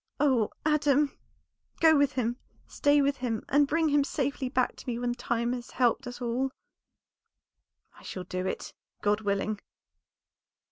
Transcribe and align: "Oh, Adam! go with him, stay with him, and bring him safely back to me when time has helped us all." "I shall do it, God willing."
"Oh, 0.19 0.49
Adam! 0.65 1.15
go 1.79 1.95
with 1.95 2.13
him, 2.13 2.37
stay 2.67 3.03
with 3.03 3.17
him, 3.17 3.45
and 3.47 3.67
bring 3.67 3.89
him 3.89 4.03
safely 4.03 4.49
back 4.49 4.75
to 4.77 4.87
me 4.89 4.97
when 4.97 5.13
time 5.13 5.53
has 5.53 5.69
helped 5.69 6.07
us 6.07 6.19
all." 6.19 6.49
"I 7.95 8.01
shall 8.01 8.23
do 8.23 8.47
it, 8.47 8.73
God 9.03 9.21
willing." 9.21 9.59